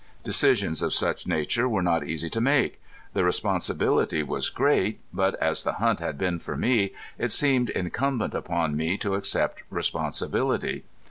[0.23, 2.81] Decisions of such nature were not easy to make.
[3.13, 8.33] The responsibility was great, but as the hunt had been for me it seemed incumbent
[8.33, 10.85] upon me to accept responsibility.